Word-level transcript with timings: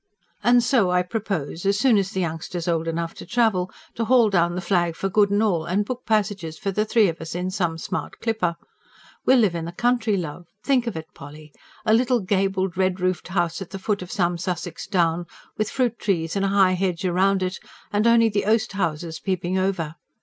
"And 0.43 0.63
so 0.63 0.89
I 0.89 1.03
propose, 1.03 1.63
as 1.63 1.77
soon 1.77 1.99
as 1.99 2.09
the 2.09 2.21
youngster's 2.21 2.67
old 2.67 2.87
enough 2.87 3.13
to 3.13 3.23
travel, 3.27 3.69
to 3.93 4.05
haul 4.05 4.31
down 4.31 4.55
the 4.55 4.59
flag 4.59 4.95
for 4.95 5.09
good 5.09 5.29
and 5.29 5.43
all, 5.43 5.65
and 5.65 5.85
book 5.85 6.07
passages 6.07 6.57
for 6.57 6.71
the 6.71 6.85
three 6.85 7.07
of 7.07 7.21
us 7.21 7.35
in 7.35 7.51
some 7.51 7.77
smart 7.77 8.19
clipper. 8.19 8.55
We'll 9.27 9.37
live 9.37 9.53
in 9.53 9.65
the 9.65 9.71
country, 9.71 10.17
love. 10.17 10.47
Think 10.63 10.87
of 10.87 10.97
it, 10.97 11.05
Polly! 11.13 11.53
A 11.85 11.93
little 11.93 12.19
gabled, 12.19 12.75
red 12.77 12.99
roofed 12.99 13.27
house 13.27 13.61
at 13.61 13.69
the 13.69 13.77
foot 13.77 14.01
of 14.01 14.11
some 14.11 14.39
Sussex 14.39 14.87
down, 14.87 15.27
with 15.55 15.69
fruit 15.69 15.99
trees 15.99 16.35
and 16.35 16.45
a 16.45 16.47
high 16.47 16.73
hedge 16.73 17.05
round 17.05 17.43
it, 17.43 17.59
and 17.93 18.07
only 18.07 18.27
the 18.27 18.45
oast 18.45 18.71
houses 18.71 19.19
peeping 19.19 19.59
over. 19.59 19.93